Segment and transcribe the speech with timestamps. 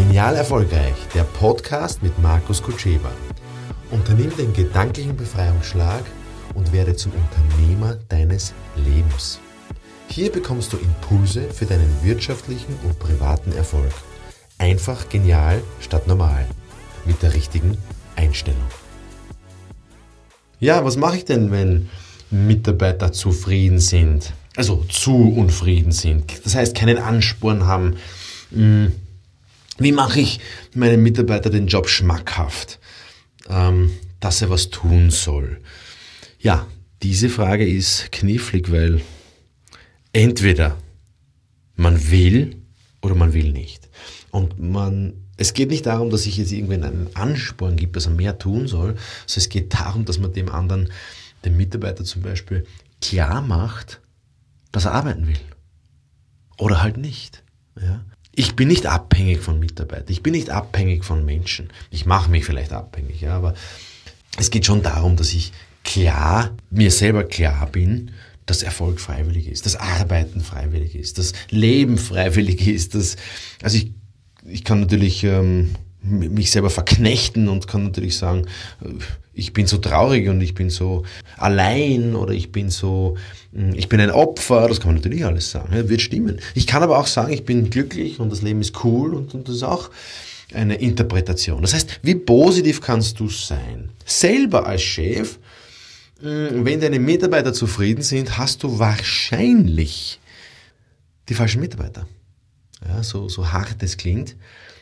[0.00, 3.10] Genial Erfolgreich, der Podcast mit Markus Kutscheba.
[3.90, 6.02] Unternimm den gedanklichen Befreiungsschlag
[6.54, 9.40] und werde zum Unternehmer deines Lebens.
[10.08, 13.92] Hier bekommst du Impulse für deinen wirtschaftlichen und privaten Erfolg.
[14.56, 16.46] Einfach genial statt normal.
[17.04, 17.76] Mit der richtigen
[18.16, 18.64] Einstellung.
[20.60, 21.90] Ja, was mache ich denn, wenn
[22.30, 24.32] Mitarbeiter zufrieden sind?
[24.56, 26.42] Also zu unfrieden sind.
[26.46, 27.96] Das heißt, keinen Ansporn haben.
[28.50, 28.92] Hm,
[29.80, 30.40] wie mache ich
[30.74, 32.78] meinem Mitarbeiter den Job schmackhaft,
[33.48, 35.60] ähm, dass er was tun soll?
[36.38, 36.66] Ja,
[37.02, 39.00] diese Frage ist knifflig, weil
[40.12, 40.76] entweder
[41.76, 42.56] man will
[43.00, 43.88] oder man will nicht.
[44.30, 48.12] Und man, es geht nicht darum, dass ich jetzt irgendwen einen Ansporn gibt, dass er
[48.12, 50.92] mehr tun soll, sondern es geht darum, dass man dem anderen,
[51.44, 52.66] dem Mitarbeiter zum Beispiel,
[53.00, 54.00] klar macht,
[54.72, 55.40] dass er arbeiten will.
[56.58, 57.42] Oder halt nicht.
[57.80, 58.04] Ja?
[58.40, 61.68] Ich bin nicht abhängig von Mitarbeitern, ich bin nicht abhängig von Menschen.
[61.90, 63.52] Ich mache mich vielleicht abhängig, ja, aber
[64.38, 65.52] es geht schon darum, dass ich
[65.84, 68.12] klar, mir selber klar bin,
[68.46, 73.16] dass Erfolg freiwillig ist, dass Arbeiten freiwillig ist, dass Leben freiwillig ist, dass,
[73.62, 73.92] also ich,
[74.46, 78.46] ich kann natürlich ähm, mich selber verknechten und kann natürlich sagen,
[79.34, 81.04] ich bin so traurig und ich bin so
[81.36, 83.16] allein oder ich bin so,
[83.74, 86.40] ich bin ein Opfer, das kann man natürlich alles sagen, ja, wird stimmen.
[86.54, 89.48] Ich kann aber auch sagen, ich bin glücklich und das Leben ist cool und, und
[89.48, 89.90] das ist auch
[90.52, 91.62] eine Interpretation.
[91.62, 93.90] Das heißt, wie positiv kannst du sein?
[94.04, 95.38] Selber als Chef,
[96.20, 100.18] wenn deine Mitarbeiter zufrieden sind, hast du wahrscheinlich
[101.28, 102.06] die falschen Mitarbeiter.
[102.86, 104.36] Ja, so, so hart es klingt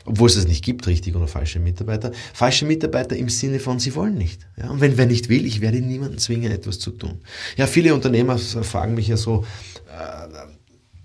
[0.09, 2.13] obwohl es es nicht gibt, richtig oder falsche Mitarbeiter.
[2.33, 4.47] Falsche Mitarbeiter im Sinne von, sie wollen nicht.
[4.57, 7.21] Ja, und wenn wer nicht will, ich werde niemanden zwingen, etwas zu tun.
[7.57, 9.45] Ja, viele Unternehmer fragen mich ja so,
[9.87, 10.29] äh,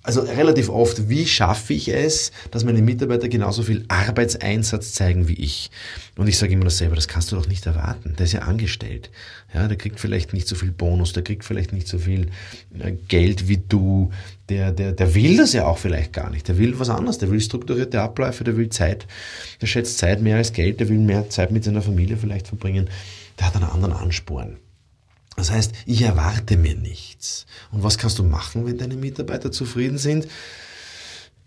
[0.04, 5.36] also relativ oft, wie schaffe ich es, dass meine Mitarbeiter genauso viel Arbeitseinsatz zeigen wie
[5.36, 5.72] ich?
[6.18, 8.14] Und ich sage immer dasselbe, das kannst du doch nicht erwarten.
[8.18, 9.10] Der ist ja angestellt.
[9.54, 12.28] Ja, der kriegt vielleicht nicht so viel Bonus, der kriegt vielleicht nicht so viel
[12.78, 14.12] äh, Geld wie du.
[14.50, 16.50] Der, der, der will das ja auch vielleicht gar nicht.
[16.50, 17.18] Der will was anderes.
[17.20, 19.08] Der will strukturierte Abläufe, der will Zeit.
[19.62, 22.90] Der schätzt Zeit mehr als Geld, der will mehr Zeit mit seiner Familie vielleicht verbringen.
[23.40, 24.58] Der hat einen anderen Ansporn.
[25.36, 27.46] Das heißt, ich erwarte mir nichts.
[27.72, 30.28] Und was kannst du machen, wenn deine Mitarbeiter zufrieden sind?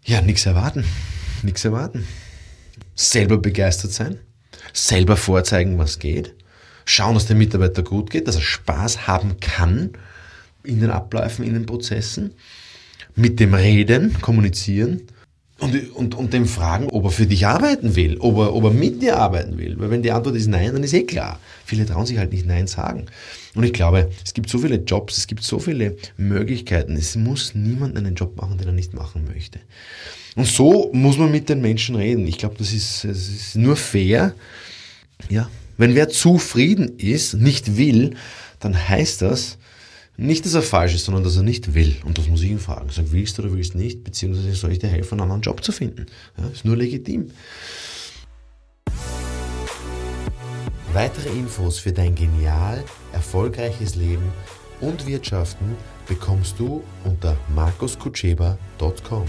[0.04, 0.84] Ja, nichts erwarten.
[1.42, 2.06] Nichts erwarten.
[2.94, 4.19] Selber begeistert sein.
[4.72, 6.34] Selber vorzeigen, was geht.
[6.84, 9.91] Schauen, dass der Mitarbeiter gut geht, dass er Spaß haben kann
[10.62, 12.34] in den Abläufen, in den Prozessen.
[13.14, 15.03] Mit dem Reden, kommunizieren
[15.59, 18.71] und, und, und dem fragen, ob er für dich arbeiten will, ob er, ob er
[18.71, 19.78] mit dir arbeiten will.
[19.78, 21.41] Weil wenn die Antwort ist nein, dann ist eh klar.
[21.65, 23.06] Viele trauen sich halt nicht nein sagen.
[23.55, 26.95] Und ich glaube, es gibt so viele Jobs, es gibt so viele Möglichkeiten.
[26.95, 29.59] Es muss niemand einen Job machen, den er nicht machen möchte.
[30.34, 32.27] Und so muss man mit den Menschen reden.
[32.27, 34.34] Ich glaube, das ist, das ist nur fair.
[35.31, 38.15] Ja, wenn wer zufrieden ist, nicht will,
[38.61, 39.56] dann heißt das,
[40.16, 41.97] nicht, dass er falsch ist, sondern dass er nicht will.
[42.04, 42.88] Und das muss ich ihn fragen.
[42.91, 44.03] Sag, willst du oder willst du nicht?
[44.03, 46.06] Beziehungsweise soll ich dir helfen, einen anderen Job zu finden?
[46.38, 47.31] Ja, ist nur legitim.
[50.93, 52.82] Weitere Infos für dein genial
[53.12, 54.32] erfolgreiches Leben
[54.81, 55.77] und Wirtschaften
[56.09, 59.27] bekommst du unter markuskutscheba.com.